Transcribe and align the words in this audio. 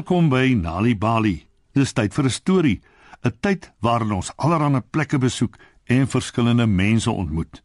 Welkom 0.00 0.30
by 0.32 0.54
Nali 0.56 0.94
Bali. 0.96 1.34
Dis 1.76 1.90
tyd 1.92 2.14
vir 2.16 2.24
'n 2.24 2.30
storie, 2.30 2.80
'n 3.22 3.32
tyd 3.42 3.70
waarin 3.82 4.12
ons 4.12 4.32
allerlei 4.36 4.80
plekke 4.80 5.18
besoek 5.18 5.58
en 5.84 6.08
verskillende 6.08 6.66
mense 6.66 7.10
ontmoet. 7.10 7.62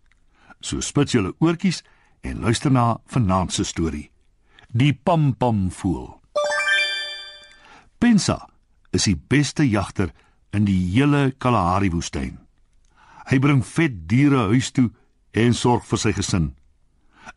So 0.60 0.82
spits 0.82 1.14
julle 1.14 1.34
oortjies 1.40 1.82
en 2.24 2.42
luister 2.42 2.72
na 2.72 2.98
vanaand 3.08 3.54
se 3.54 3.64
storie. 3.64 4.12
Die 4.68 4.94
Pampam 4.94 5.72
voel. 5.72 6.20
Pensa 8.00 8.50
is 8.92 9.04
die 9.04 9.16
beste 9.16 9.64
jagter 9.70 10.12
in 10.52 10.66
die 10.66 10.92
hele 10.92 11.32
Kalahari 11.38 11.90
woestyn. 11.90 12.38
Hy 13.32 13.40
bring 13.40 13.66
vet 13.66 14.10
diere 14.10 14.48
huis 14.48 14.72
toe 14.72 14.92
en 15.32 15.54
sorg 15.54 15.86
vir 15.86 15.98
sy 15.98 16.12
gesin. 16.12 16.56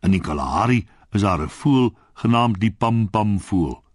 In 0.03 0.11
die 0.11 0.21
Kalahari 0.21 0.87
is 1.13 1.21
daar 1.21 1.39
'n 1.39 1.47
voël 1.47 1.95
genaamd 2.15 2.59
die 2.59 2.71
Pampam 2.71 3.39
voël. 3.39 3.88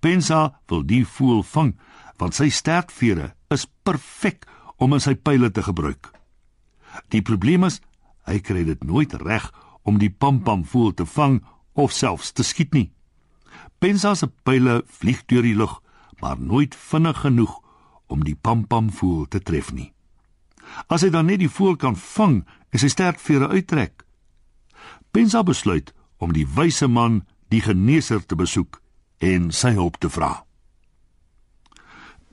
Pensa 0.00 0.60
wil 0.68 0.84
die 0.88 1.04
voël 1.04 1.42
vang 1.44 1.74
want 2.20 2.36
sy 2.36 2.50
sterk 2.52 2.90
vere 2.92 3.30
is 3.52 3.66
perfek 3.84 4.46
om 4.80 4.92
in 4.96 5.00
sy 5.00 5.14
pile 5.16 5.50
te 5.52 5.64
gebruik. 5.64 6.10
Die 7.12 7.22
probleem 7.24 7.64
is 7.68 7.80
hy 8.28 8.40
kry 8.44 8.64
dit 8.68 8.82
nooit 8.84 9.14
reg 9.22 9.48
om 9.88 10.00
die 10.00 10.10
Pampam 10.12 10.64
voël 10.64 10.92
te 10.96 11.06
vang 11.08 11.40
of 11.72 11.94
selfs 11.96 12.32
te 12.36 12.44
skiet 12.44 12.74
nie. 12.76 12.90
Pensa 13.80 14.14
se 14.14 14.28
pile 14.44 14.82
vlieg 15.00 15.24
deur 15.32 15.44
die 15.44 15.56
lug, 15.56 15.78
maar 16.20 16.40
nooit 16.40 16.76
vinnig 16.76 17.22
genoeg 17.24 17.56
om 18.12 18.24
die 18.24 18.36
Pampam 18.36 18.90
voël 18.92 19.24
te 19.28 19.40
tref 19.40 19.72
nie. 19.72 19.92
As 20.88 21.02
hy 21.02 21.10
dan 21.10 21.26
net 21.32 21.40
die 21.40 21.48
voël 21.48 21.76
kan 21.80 21.96
vang, 21.96 22.42
is 22.70 22.84
sy 22.84 22.92
sterk 22.92 23.20
vere 23.20 23.48
uittrek. 23.48 24.04
Pensa 25.10 25.42
besluit 25.42 25.94
om 26.20 26.36
die 26.36 26.46
wyse 26.46 26.86
man, 26.86 27.24
die 27.48 27.64
geneeser 27.64 28.20
te 28.22 28.36
besoek 28.36 28.78
en 29.20 29.50
sy 29.52 29.74
hulp 29.76 29.98
te 30.00 30.08
vra. 30.08 30.44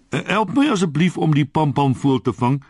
"Help 0.09 0.53
my 0.55 0.69
asseblief 0.71 1.17
om 1.17 1.33
die 1.33 1.45
pampam 1.45 1.95
voël 1.95 2.21
te 2.21 2.33
vang. 2.33 2.63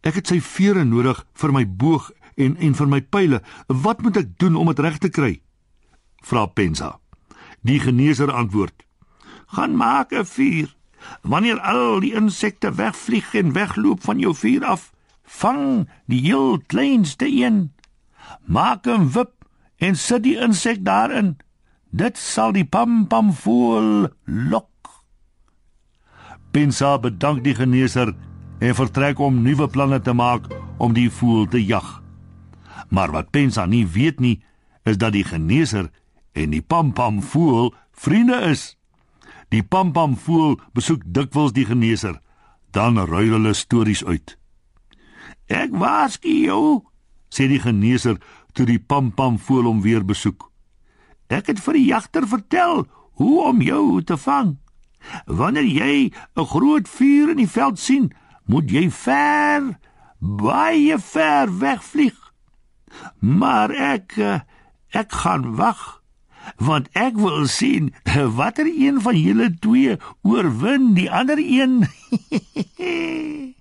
Ek 0.00 0.14
het 0.14 0.26
sy 0.26 0.40
vere 0.40 0.84
nodig 0.84 1.26
vir 1.34 1.52
my 1.52 1.66
boog 1.66 2.10
en 2.36 2.56
en 2.56 2.74
vir 2.74 2.88
my 2.88 3.00
pile. 3.00 3.42
Wat 3.66 4.02
moet 4.02 4.16
ek 4.16 4.38
doen 4.38 4.56
om 4.56 4.66
dit 4.66 4.78
reg 4.78 4.98
te 4.98 5.08
kry?" 5.08 5.40
vra 6.22 6.46
Pensa. 6.46 6.98
Die 7.60 7.80
geneeser 7.80 8.32
antwoord: 8.32 8.84
"Gaan 9.46 9.76
maak 9.76 10.12
'n 10.12 10.24
vuur. 10.24 10.76
Wanneer 11.22 11.60
al 11.60 12.00
die 12.00 12.14
insekte 12.14 12.74
wegvlieg 12.74 13.34
en 13.34 13.52
wegloop 13.52 14.02
van 14.02 14.18
jou 14.18 14.34
vuur 14.34 14.64
af, 14.64 14.92
vang 15.22 15.88
die 16.06 16.20
heel 16.20 16.58
kleinste 16.66 17.26
een. 17.26 17.72
Maak 18.44 18.86
'n 18.86 19.10
wip 19.10 19.32
en 19.76 19.96
sit 19.96 20.22
die 20.22 20.38
insek 20.38 20.84
daarin. 20.84 21.36
Dit 21.90 22.18
sal 22.20 22.52
die 22.52 22.66
pampam 22.68 23.32
voel 23.32 24.08
lok. 24.24 24.68
Pensa 26.52 26.98
bedank 27.00 27.44
die 27.44 27.54
geneeser 27.56 28.12
en 28.60 28.74
vertrek 28.74 29.18
om 29.18 29.42
nuwe 29.42 29.68
planne 29.72 30.00
te 30.00 30.12
maak 30.12 30.50
om 30.78 30.92
die 30.92 31.08
voel 31.10 31.46
te 31.48 31.64
jag. 31.64 32.02
Maar 32.88 33.10
wat 33.12 33.30
Pensa 33.30 33.66
nie 33.66 33.86
weet 33.86 34.20
nie, 34.20 34.42
is 34.84 34.96
dat 34.96 35.12
die 35.12 35.24
geneeser 35.24 35.90
en 36.32 36.50
die 36.50 36.62
pampam 36.62 37.22
voel 37.22 37.72
vriende 37.92 38.36
is. 38.50 38.76
Die 39.48 39.62
pampam 39.62 40.16
voel 40.16 40.58
besoek 40.76 41.02
dikwels 41.04 41.54
die 41.56 41.64
geneeser, 41.64 42.20
dan 42.70 42.98
ruil 42.98 43.32
hulle 43.32 43.54
stories 43.56 44.04
uit. 44.04 44.36
Ek 45.48 45.72
waarsku 45.72 46.28
jou, 46.44 46.84
sê 47.32 47.48
die 47.48 47.60
geneeser 47.60 48.20
toe 48.52 48.66
die 48.68 48.80
pampam 48.80 49.38
voel 49.40 49.64
hom 49.70 49.80
weer 49.80 50.04
besoek. 50.04 50.47
Ek 51.28 51.46
het 51.46 51.60
vir 51.60 51.76
die 51.76 51.88
jagter 51.88 52.26
vertel 52.28 52.86
hoe 53.20 53.42
om 53.50 53.60
jou 53.62 54.02
te 54.02 54.16
vang. 54.16 54.56
Wanneer 55.26 55.64
jy 55.64 56.12
'n 56.36 56.44
groot 56.44 56.88
vuur 56.88 57.30
in 57.30 57.36
die 57.36 57.48
veld 57.48 57.78
sien, 57.78 58.12
moet 58.46 58.70
jy 58.70 58.90
ver, 58.90 59.78
baie 60.18 60.98
ver 60.98 61.58
wegvlieg. 61.58 62.16
Maar 63.18 63.70
ek 63.70 64.18
ek 64.90 65.12
gaan 65.12 65.54
wag, 65.56 66.02
want 66.56 66.88
ek 66.92 67.16
wil 67.16 67.46
sien 67.46 67.94
watter 68.38 68.66
een 68.66 69.00
van 69.00 69.16
julle 69.20 69.58
twee 69.60 69.96
oorwin 70.22 70.94
die 70.94 71.10
ander 71.10 71.38
een. 71.38 71.84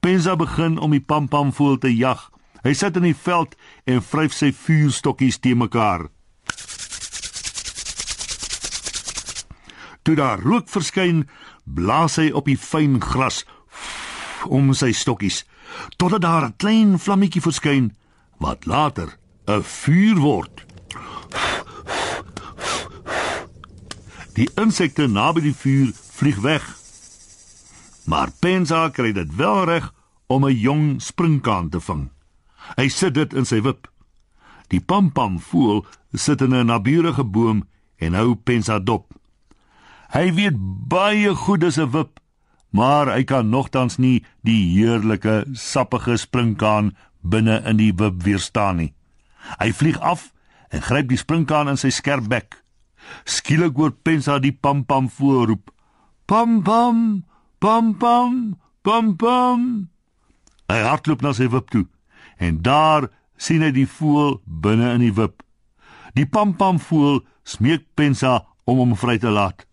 Pensa 0.00 0.36
begin 0.36 0.78
om 0.78 0.90
die 0.90 1.04
pampam 1.04 1.52
voel 1.52 1.78
te 1.78 1.96
jag. 1.96 2.30
Hy 2.62 2.72
sit 2.72 2.96
in 2.96 3.02
die 3.02 3.16
veld 3.16 3.54
en 3.84 4.02
vryf 4.02 4.32
sy 4.32 4.52
vuurstokkies 4.52 5.38
te 5.38 5.54
mekaar. 5.54 6.08
Toe 10.02 10.16
daar 10.16 10.40
rook 10.40 10.68
verskyn, 10.68 11.28
blaas 11.64 12.16
hy 12.16 12.30
op 12.30 12.44
die 12.48 12.56
fyn 12.56 13.00
gras 13.00 13.44
om 14.48 14.72
sy 14.72 14.92
stokkies 14.92 15.44
totdat 15.96 16.22
daar 16.22 16.44
'n 16.46 16.56
klein 16.56 16.98
vlammetjie 16.98 17.42
verskyn 17.42 17.92
wat 18.38 18.66
later 18.66 19.18
'n 19.46 19.62
vuur 19.62 20.16
word. 20.16 20.64
Die 24.32 24.50
insekte 24.54 25.06
naby 25.06 25.40
die 25.40 25.54
vuur 25.54 25.90
vlieg 25.92 26.38
weg. 26.38 26.76
Maar 28.04 28.30
Pensa 28.38 28.88
kry 28.88 29.12
dit 29.12 29.34
wel 29.36 29.64
reg 29.64 29.92
om 30.26 30.44
'n 30.44 30.54
jong 30.54 31.02
springkaan 31.02 31.68
te 31.68 31.80
vang. 31.80 32.10
Hy 32.76 32.88
sit 32.88 33.14
dit 33.14 33.34
in 33.34 33.44
sy 33.44 33.60
wip. 33.60 33.88
Die 34.68 34.80
pampam 34.80 35.38
voel 35.40 35.86
sit 36.12 36.40
in 36.40 36.54
'n 36.54 36.66
naburige 36.66 37.24
boom 37.24 37.64
en 37.96 38.14
hou 38.14 38.34
Pensa 38.34 38.78
dop. 38.78 39.14
Hy 40.12 40.32
weet 40.32 40.56
baie 40.88 41.34
goed 41.34 41.60
dis 41.60 41.78
'n 41.78 41.90
wip, 41.90 42.20
maar 42.70 43.06
hy 43.06 43.24
kan 43.24 43.50
nogtans 43.50 43.98
nie 43.98 44.24
die 44.42 44.72
heerlike 44.76 45.44
sappige 45.52 46.16
springkaan 46.16 46.96
binne 47.22 47.62
in 47.64 47.76
die 47.76 47.92
wip 47.92 48.22
weerstaan 48.22 48.76
nie. 48.76 48.94
Hy 49.58 49.72
vlieg 49.72 49.98
af 50.00 50.32
en 50.70 50.82
gryp 50.82 51.08
die 51.08 51.16
springkaan 51.16 51.68
in 51.68 51.76
sy 51.76 51.90
skerp 51.90 52.28
bek. 52.28 52.62
Skielik 53.24 53.76
hoor 53.76 53.92
Pensa 53.92 54.38
die 54.38 54.52
pampam 54.52 55.08
voorroep: 55.08 55.70
"Pam 56.26 56.62
pam, 56.62 57.24
pam 57.58 57.94
pam, 57.96 58.58
pam 58.82 59.16
pam." 59.16 59.88
Hy 60.68 60.80
hardloop 60.82 61.22
na 61.22 61.32
sy 61.32 61.48
wip 61.48 61.70
toe 61.70 61.86
en 62.38 62.62
daar 62.62 63.08
sien 63.38 63.62
hy 63.62 63.70
die 63.72 63.88
voël 63.88 64.40
binne 64.44 64.92
in 64.96 65.06
die 65.06 65.14
wip. 65.14 65.42
Die 66.18 66.26
pampam 66.26 66.80
voël 66.82 67.22
smeek 67.46 67.86
Pensa 67.94 68.42
om 68.68 68.82
hom 68.82 68.94
vry 68.98 69.16
te 69.22 69.30
laat. 69.32 69.64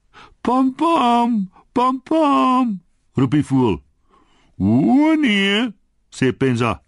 Pam 0.46 0.72
pam, 0.78 1.50
pam 1.74 2.00
pam, 2.06 2.80
roep 3.18 3.32
die 3.32 3.44
voël. 3.44 3.82
"O 4.58 5.16
nee," 5.16 5.74
sê 6.10 6.32
Pensa. 6.32 6.82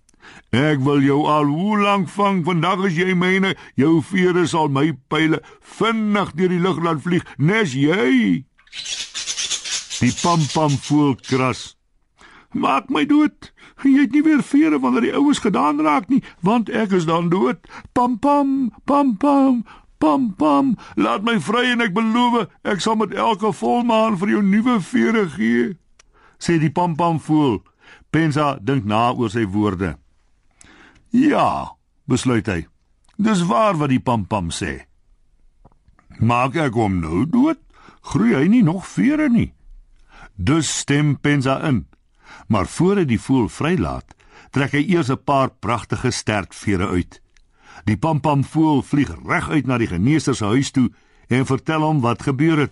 "Ek 0.51 0.79
wil 0.79 1.01
jou 1.01 1.25
al 1.27 1.45
hoe 1.45 1.79
lank 1.79 2.09
vang. 2.09 2.45
Vandag 2.45 2.85
as 2.85 2.93
jy 2.93 3.13
myne, 3.13 3.55
jou 3.75 4.01
vere 4.01 4.47
sal 4.47 4.69
my 4.69 4.93
pile 5.07 5.41
vinnig 5.79 6.31
deur 6.35 6.49
die 6.49 6.59
lug 6.59 6.79
laat 6.83 7.01
vlieg, 7.01 7.25
nes 7.37 7.73
jy." 7.73 8.45
Die 9.99 10.13
pam 10.21 10.39
pam 10.53 10.69
voël 10.69 11.15
kras. 11.15 11.75
"Maak 12.53 12.89
my 12.89 13.05
dood. 13.05 13.51
Jy 13.83 13.99
het 14.01 14.11
nie 14.11 14.23
weer 14.25 14.43
vere 14.43 14.79
wanneer 14.79 15.01
die 15.01 15.15
oues 15.15 15.39
gedaan 15.39 15.81
raak 15.81 16.09
nie, 16.09 16.23
want 16.41 16.69
ek 16.69 16.95
is 16.97 17.05
dan 17.05 17.29
dood. 17.29 17.59
Pam 17.93 18.19
pam, 18.19 18.71
pam 18.85 19.17
pam." 19.17 19.65
Pam 19.97 20.35
pam, 20.37 20.75
laat 20.93 21.23
my 21.25 21.39
vry 21.41 21.71
en 21.73 21.81
ek 21.81 21.95
beloof 21.95 22.51
ek 22.69 22.83
sal 22.85 22.99
met 23.01 23.15
elke 23.17 23.49
volmaan 23.49 24.17
vir 24.21 24.35
jou 24.35 24.41
nuwe 24.45 24.75
vere 24.85 25.23
gee. 25.33 25.71
Sê 26.37 26.59
die 26.61 26.69
pam 26.69 26.93
pam 26.93 27.17
voel. 27.17 27.63
Pensa 28.13 28.59
dink 28.61 28.85
na 28.85 29.09
oor 29.17 29.33
sy 29.33 29.47
woorde. 29.49 29.95
Ja, 31.09 31.73
besluit 32.05 32.45
hy. 32.45 32.67
Dis 33.17 33.41
waar 33.49 33.73
wat 33.81 33.89
die 33.89 34.03
pam 34.03 34.27
pam 34.29 34.53
sê. 34.53 34.85
Maak 36.21 36.55
ek 36.61 36.77
hom 36.77 37.01
nou 37.01 37.25
dood? 37.25 37.57
Groei 38.13 38.35
hy 38.37 38.45
nie 38.53 38.63
nog 38.63 38.85
vere 38.85 39.31
nie. 39.33 39.49
Dus 40.37 40.69
stem 40.83 41.15
Pensa 41.17 41.57
in. 41.65 41.87
Maar 42.47 42.67
voor 42.67 42.95
hy 42.95 43.05
die 43.05 43.21
voel 43.21 43.49
vrylaat, 43.49 44.15
trek 44.51 44.71
hy 44.71 44.85
eers 44.87 45.11
'n 45.11 45.23
paar 45.23 45.49
pragtige 45.49 46.11
sterk 46.11 46.53
vere 46.53 46.87
uit. 46.87 47.21
Die 47.85 47.97
pampam 47.97 48.43
voel 48.43 48.81
vlieg 48.81 49.15
reg 49.25 49.49
uit 49.49 49.67
na 49.67 49.77
die 49.77 49.87
geneeser 49.87 50.35
se 50.35 50.45
huis 50.45 50.71
toe 50.71 50.91
en 51.27 51.45
vertel 51.45 51.81
hom 51.81 52.01
wat 52.01 52.21
gebeur 52.21 52.57
het. 52.57 52.71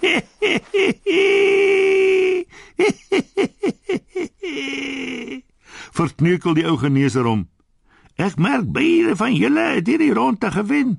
Verkneukel 5.98 6.54
die 6.54 6.66
ou 6.66 6.76
geneeser 6.78 7.24
hom. 7.26 7.48
Ek 8.18 8.38
merk 8.38 8.72
baie 8.74 9.14
van 9.18 9.34
julle 9.34 9.74
het 9.78 9.86
hierdie 9.86 10.14
ronde 10.14 10.50
gewen. 10.50 10.98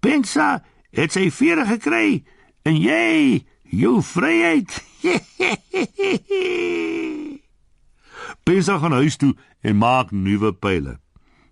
Pensa 0.00 0.64
het 0.92 1.12
sy 1.12 1.30
vere 1.32 1.64
gekry 1.68 2.24
en 2.68 2.76
jy 2.76 3.44
jou 3.72 4.02
vryheid. 4.04 4.82
Pensa 8.46 8.78
gaan 8.78 8.92
huis 8.92 9.16
toe 9.16 9.34
en 9.60 9.76
maak 9.76 10.10
nuwe 10.10 10.52
pile. 10.52 10.98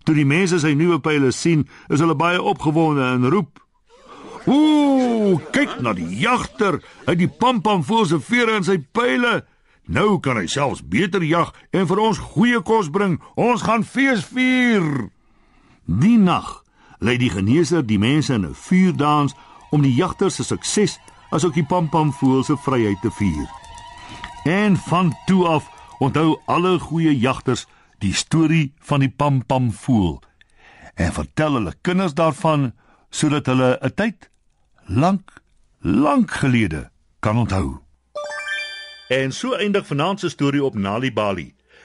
Toe 0.04 0.14
die 0.16 0.26
mense 0.26 0.58
sy 0.62 0.74
nuwe 0.74 0.98
pile 1.04 1.32
sien, 1.34 1.68
is 1.88 2.00
hulle 2.02 2.16
baie 2.18 2.42
opgewonde 2.42 3.04
en 3.04 3.30
roep: 3.30 3.60
Ooh, 4.48 5.40
kyk 5.52 5.80
na 5.84 5.92
die 5.94 6.08
jagter. 6.22 6.80
Hy 7.04 7.12
het 7.12 7.20
die 7.20 7.28
pampamvoël 7.28 8.06
se 8.08 8.18
vere 8.24 8.56
in 8.58 8.64
sy 8.66 8.78
pile. 8.80 9.44
Nou 9.90 10.20
kan 10.22 10.36
hy 10.38 10.46
selfs 10.50 10.82
beter 10.86 11.22
jag 11.26 11.50
en 11.74 11.86
vir 11.90 12.00
ons 12.00 12.18
goeie 12.32 12.60
kos 12.62 12.90
bring. 12.94 13.18
Ons 13.34 13.62
gaan 13.66 13.84
fees 13.84 14.24
vier. 14.30 15.10
Die 15.84 16.18
nag 16.18 16.60
lei 17.00 17.16
die 17.18 17.30
geneeser 17.32 17.82
die 17.86 17.98
mense 17.98 18.34
in 18.34 18.46
'n 18.46 18.54
vuurdans 18.54 19.34
om 19.70 19.82
die 19.82 19.94
jagter 19.94 20.30
se 20.30 20.44
sukses 20.44 20.98
asook 21.30 21.54
die 21.54 21.66
pampamvoël 21.66 22.44
se 22.44 22.56
vryheid 22.56 23.00
te 23.00 23.10
vier. 23.10 23.46
En 24.44 24.76
van 24.76 25.14
toe 25.26 25.46
af 25.46 25.68
onthou 25.98 26.40
alle 26.46 26.78
goeie 26.78 27.18
jagters 27.18 27.66
die 27.98 28.14
storie 28.14 28.72
van 28.78 29.00
die 29.00 29.12
pampamvoël 29.12 30.20
en 31.00 31.12
vertel 31.12 31.56
hulle 31.58 31.74
kinders 31.80 32.14
daarvan 32.14 32.72
sodat 33.10 33.46
hulle 33.46 33.78
'n 33.80 33.94
tyd 33.94 34.30
lank 34.86 35.42
lank 35.80 36.30
gelede 36.30 36.90
kan 37.20 37.36
onthou. 37.36 37.78
En 39.08 39.32
so 39.32 39.52
eindig 39.52 39.86
vanaand 39.86 40.20
se 40.20 40.28
storie 40.28 40.64
op 40.64 40.74
Nali 40.74 41.12
Bali. 41.12 41.54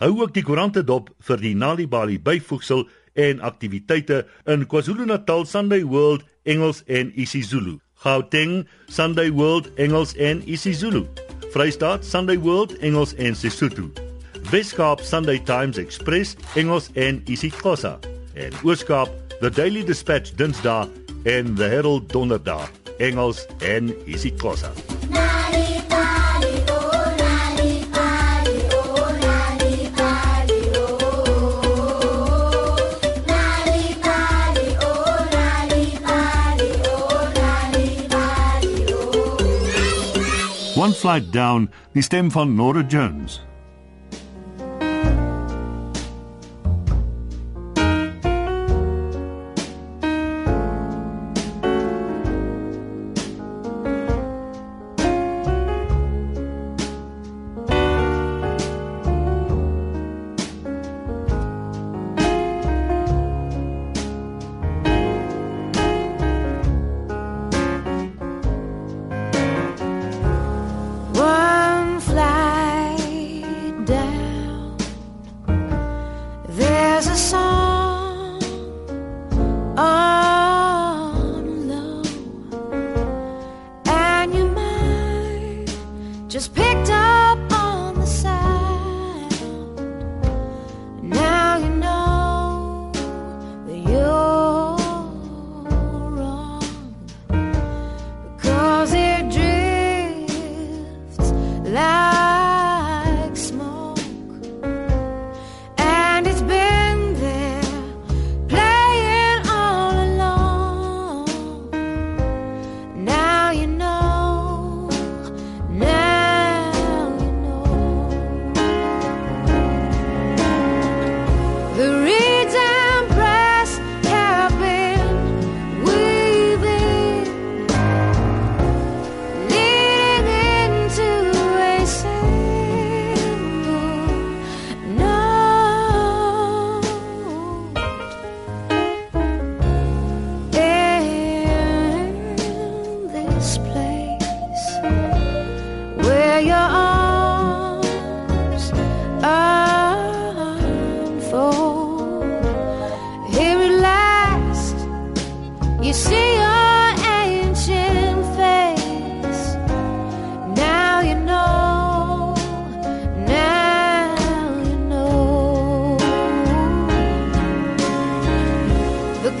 Hou 0.00 0.14
ook 0.22 0.30
die 0.32 0.40
koerante 0.40 0.80
dop 0.80 1.10
vir 1.28 1.42
die 1.42 1.52
Nalibali 1.52 2.14
byvoegsel 2.24 2.86
en 3.20 3.42
aktiwiteite 3.44 4.22
in 4.48 4.62
KwaZulu-Natal 4.64 5.44
Sunday 5.44 5.82
World 5.84 6.24
Engels 6.48 6.80
en 6.88 7.10
isiZulu. 7.20 7.76
Gauteng 8.00 8.62
Sunday 8.88 9.28
World 9.28 9.68
Engels 9.76 10.14
en 10.16 10.40
isiZulu. 10.48 11.04
Vrystaat 11.52 12.06
Sunday 12.08 12.38
World 12.40 12.78
Engels 12.80 13.12
en 13.20 13.36
Sesotho. 13.36 13.90
Weskaap 14.50 15.04
Sunday 15.04 15.38
Times 15.44 15.76
Express 15.76 16.36
Engels 16.54 16.88
en 16.94 17.20
isiXhosa. 17.28 17.98
En 18.34 18.56
Ooskaap 18.64 19.12
The 19.40 19.50
Daily 19.50 19.84
Dispatch 19.84 20.32
Dinsdae 20.32 20.88
en 21.28 21.54
The 21.54 21.68
Herald 21.68 22.08
Donderdag 22.12 22.70
Engels 22.98 23.44
en 23.58 23.92
isiXhosa. 24.06 24.72
One 40.80 40.94
flight 40.94 41.30
down, 41.30 41.68
die 41.92 42.00
stem 42.00 42.30
van 42.30 42.54
Nora 42.54 42.80
Jones. 42.80 43.49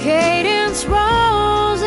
Cadence 0.00 0.86
rolls 0.86 1.80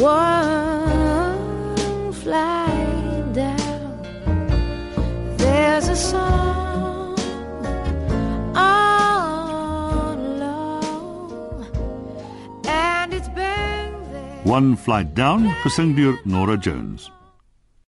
One 0.00 0.35
One 14.46 14.76
flight 14.76 15.12
down, 15.12 15.50
gesing 15.64 15.96
deur 15.96 16.20
Nora 16.24 16.56
Jones. 16.56 17.10